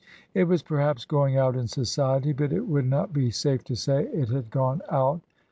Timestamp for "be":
3.13-3.29